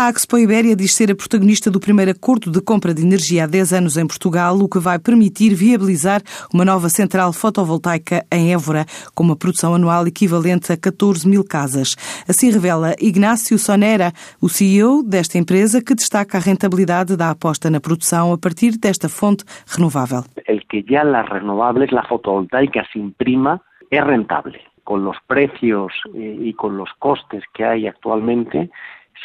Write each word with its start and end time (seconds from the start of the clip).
A 0.00 0.10
Expo 0.10 0.38
Ibéria 0.38 0.76
diz 0.76 0.94
ser 0.94 1.10
a 1.10 1.16
protagonista 1.16 1.72
do 1.72 1.80
primeiro 1.80 2.12
acordo 2.12 2.52
de 2.52 2.62
compra 2.62 2.94
de 2.94 3.02
energia 3.02 3.42
há 3.42 3.46
10 3.48 3.72
anos 3.72 3.96
em 3.96 4.06
Portugal, 4.06 4.54
o 4.54 4.68
que 4.68 4.78
vai 4.78 4.96
permitir 4.96 5.52
viabilizar 5.56 6.22
uma 6.54 6.64
nova 6.64 6.88
central 6.88 7.32
fotovoltaica 7.32 8.24
em 8.30 8.52
Évora, 8.52 8.86
com 9.12 9.24
uma 9.24 9.34
produção 9.34 9.74
anual 9.74 10.06
equivalente 10.06 10.72
a 10.72 10.76
14 10.76 11.28
mil 11.28 11.42
casas. 11.42 11.96
Assim 12.28 12.48
revela 12.52 12.94
Ignácio 13.00 13.58
Sonera, 13.58 14.12
o 14.40 14.48
CEO 14.48 15.02
desta 15.02 15.36
empresa, 15.36 15.82
que 15.82 15.96
destaca 15.96 16.38
a 16.38 16.40
rentabilidade 16.40 17.16
da 17.16 17.30
aposta 17.30 17.68
na 17.68 17.80
produção 17.80 18.32
a 18.32 18.38
partir 18.38 18.78
desta 18.78 19.08
fonte 19.08 19.44
renovável. 19.66 20.22
El 20.46 20.64
que 20.68 20.84
ya 20.88 21.02
las 21.02 21.28
renovables, 21.28 21.90
la 21.90 22.04
fotovoltaica 22.04 22.86
se 22.92 23.00
imprima, 23.00 23.60
es 23.90 24.04
rentable. 24.04 24.60
Con 24.84 25.04
los 25.04 25.16
precios 25.26 25.92
eh, 26.14 26.38
y 26.40 26.54
con 26.54 26.76
los 26.76 26.88
costes 27.00 27.42
que 27.52 27.64
hay 27.64 27.88
actualmente, 27.88 28.70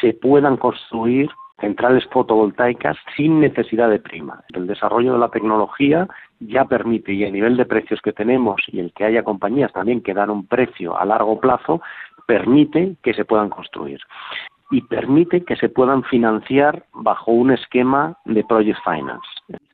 se 0.00 0.14
puedan 0.14 0.56
construir 0.56 1.30
centrales 1.60 2.04
fotovoltaicas 2.10 2.96
sin 3.16 3.40
necesidad 3.40 3.88
de 3.88 4.00
prima. 4.00 4.42
El 4.52 4.66
desarrollo 4.66 5.12
de 5.12 5.18
la 5.18 5.28
tecnología 5.28 6.08
ya 6.40 6.64
permite, 6.64 7.12
y 7.12 7.24
el 7.24 7.32
nivel 7.32 7.56
de 7.56 7.64
precios 7.64 8.00
que 8.02 8.12
tenemos 8.12 8.60
y 8.68 8.80
el 8.80 8.92
que 8.92 9.04
haya 9.04 9.22
compañías 9.22 9.72
también 9.72 10.02
que 10.02 10.14
dan 10.14 10.30
un 10.30 10.46
precio 10.46 10.98
a 10.98 11.04
largo 11.04 11.40
plazo, 11.40 11.80
permite 12.26 12.96
que 13.02 13.14
se 13.14 13.24
puedan 13.24 13.50
construir 13.50 14.00
y 14.70 14.80
permite 14.82 15.44
que 15.44 15.56
se 15.56 15.68
puedan 15.68 16.02
financiar 16.04 16.84
bajo 16.92 17.30
un 17.30 17.52
esquema 17.52 18.16
de 18.24 18.42
Project 18.44 18.78
Finance. 18.82 19.26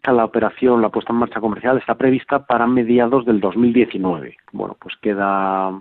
La 0.02 0.24
operación, 0.24 0.82
la 0.82 0.88
puesta 0.88 1.12
en 1.12 1.20
marcha 1.20 1.40
comercial, 1.40 1.78
está 1.78 1.94
prevista 1.94 2.44
para 2.44 2.66
mediados 2.66 3.24
del 3.24 3.40
2019. 3.40 4.36
Bueno, 4.52 4.76
pues 4.80 4.96
queda 5.00 5.72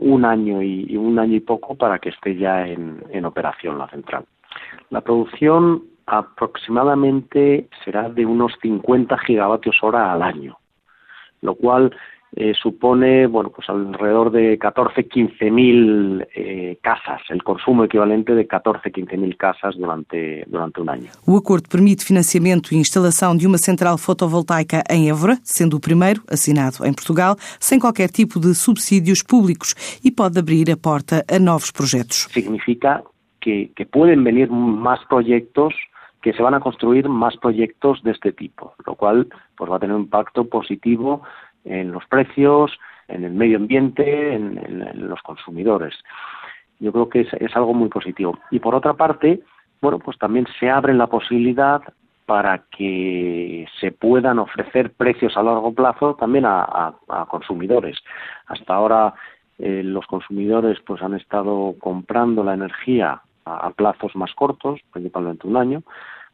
un 0.00 0.24
año 0.24 0.62
y, 0.62 0.96
un 0.96 1.18
año 1.18 1.36
y 1.36 1.40
poco 1.40 1.74
para 1.74 1.98
que 1.98 2.10
esté 2.10 2.36
ya 2.36 2.66
en, 2.66 3.02
en 3.10 3.24
operación 3.24 3.78
la 3.78 3.88
central. 3.88 4.24
La 4.90 5.00
producción 5.00 5.82
aproximadamente 6.06 7.68
será 7.84 8.08
de 8.08 8.24
unos 8.24 8.52
50 8.62 9.16
gigavatios 9.18 9.76
hora 9.82 10.12
al 10.12 10.22
año, 10.22 10.58
lo 11.42 11.54
cual 11.54 11.94
eh, 12.36 12.52
supone 12.54 13.26
bueno 13.26 13.50
pues 13.50 13.68
alrededor 13.68 14.30
de 14.30 14.58
14-15 14.58 15.50
mil 15.50 16.26
eh, 16.34 16.78
casas, 16.82 17.22
el 17.30 17.42
consumo 17.42 17.84
equivalente 17.84 18.34
de 18.34 18.46
14-15 18.46 19.16
mil 19.16 19.36
casas 19.36 19.76
durante, 19.76 20.44
durante 20.46 20.80
um 20.80 20.90
ano. 20.90 21.06
O 21.26 21.36
acordo 21.36 21.68
permite 21.68 22.04
financiamento 22.04 22.74
e 22.74 22.76
instalação 22.76 23.36
de 23.36 23.46
uma 23.46 23.58
central 23.58 23.98
fotovoltaica 23.98 24.82
em 24.90 25.08
Évora, 25.08 25.38
sendo 25.42 25.76
o 25.76 25.80
primeiro 25.80 26.22
assinado 26.30 26.84
em 26.84 26.92
Portugal, 26.92 27.36
sem 27.58 27.78
qualquer 27.78 28.10
tipo 28.10 28.38
de 28.38 28.54
subsídios 28.54 29.22
públicos 29.22 29.74
e 30.04 30.10
pode 30.10 30.38
abrir 30.38 30.70
a 30.70 30.76
porta 30.76 31.24
a 31.30 31.38
novos 31.38 31.70
projetos. 31.70 32.28
Significa 32.30 33.02
que, 33.40 33.70
que 33.74 33.86
pueden 33.86 34.22
venir 34.24 34.50
más 34.50 35.04
proyectos 35.06 35.74
que 36.22 36.32
se 36.32 36.42
van 36.42 36.54
a 36.54 36.60
construir 36.60 37.08
más 37.08 37.36
proyectos 37.36 38.02
de 38.02 38.10
este 38.10 38.32
tipo, 38.32 38.74
lo 38.84 38.94
cual 38.96 39.28
pues 39.56 39.70
va 39.70 39.76
a 39.76 39.78
tener 39.78 39.94
un 39.94 40.02
impacto 40.02 40.48
positivo 40.48 41.22
en 41.68 41.92
los 41.92 42.04
precios, 42.06 42.78
en 43.08 43.24
el 43.24 43.32
medio 43.32 43.56
ambiente, 43.56 44.34
en, 44.34 45.08
los 45.08 45.20
consumidores. 45.22 45.94
Yo 46.80 46.92
creo 46.92 47.08
que 47.08 47.20
es, 47.20 47.56
algo 47.56 47.74
muy 47.74 47.88
positivo. 47.88 48.38
Y 48.50 48.60
por 48.60 48.74
otra 48.74 48.94
parte, 48.94 49.40
bueno, 49.80 49.98
pues 49.98 50.18
también 50.18 50.46
se 50.58 50.70
abre 50.70 50.94
la 50.94 51.06
posibilidad 51.06 51.82
para 52.26 52.64
que 52.70 53.66
se 53.80 53.90
puedan 53.90 54.38
ofrecer 54.38 54.92
precios 54.92 55.36
a 55.36 55.42
largo 55.42 55.72
plazo 55.72 56.14
también 56.14 56.44
a, 56.46 56.94
consumidores. 57.28 57.96
Hasta 58.46 58.74
ahora 58.74 59.14
eh, 59.58 59.82
los 59.82 60.06
consumidores 60.06 60.78
pues 60.86 61.02
han 61.02 61.14
estado 61.14 61.74
comprando 61.80 62.44
la 62.44 62.54
energía 62.54 63.22
a, 63.46 63.70
plazos 63.70 64.14
más 64.14 64.32
cortos, 64.34 64.80
principalmente 64.92 65.46
un 65.46 65.56
año. 65.56 65.82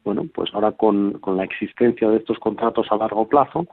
Bueno, 0.05 0.25
pues 0.35 0.53
ahora 0.53 0.73
con 0.73 1.19
la 1.25 1.45
existencia 1.45 2.11
de 2.11 2.19
estos 2.19 2.39
contratos 2.39 2.89
a 2.91 2.97
largo 2.97 3.27
plazo, 3.27 3.67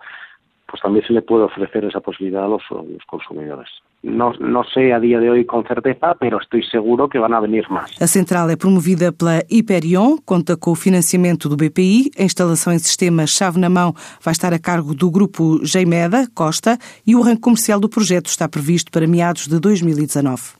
pues 0.71 0.81
también 0.81 1.05
se 1.05 1.11
le 1.11 1.21
puede 1.21 1.43
ofrecer 1.43 1.83
esa 1.83 1.99
posibilidad 1.99 2.45
a 2.45 2.47
los, 2.47 2.63
los 2.71 3.05
consumidores. 3.05 3.69
No, 4.03 4.33
não 4.39 4.63
sei 4.63 4.91
a 4.93 4.99
dia 4.99 5.19
de 5.19 5.29
hoje 5.29 5.43
com 5.43 5.63
certeza, 5.63 6.15
pero 6.19 6.39
estou 6.39 6.63
seguro 6.63 7.07
que 7.07 7.19
vão 7.19 7.41
venir 7.41 7.69
mais. 7.69 7.91
A 8.01 8.07
central 8.07 8.49
é 8.49 8.55
promovida 8.55 9.11
pela 9.11 9.43
Hyperion, 9.47 10.17
conta 10.25 10.57
com 10.57 10.71
o 10.71 10.75
financiamento 10.75 11.47
do 11.47 11.55
BPI. 11.55 12.09
A 12.17 12.23
instalação 12.23 12.73
em 12.73 12.79
sistema 12.79 13.27
chave 13.27 13.59
na 13.59 13.69
mão 13.69 13.93
vai 14.23 14.31
estar 14.31 14.53
a 14.53 14.59
cargo 14.59 14.95
do 14.95 15.11
grupo 15.11 15.59
Geimeda 15.63 16.25
Costa 16.33 16.79
e 17.05 17.15
o 17.15 17.21
arranque 17.21 17.41
comercial 17.41 17.79
do 17.79 17.89
projeto 17.89 18.27
está 18.27 18.49
previsto 18.49 18.89
para 18.91 19.05
meados 19.05 19.47
de 19.47 19.59
2019. 19.59 20.53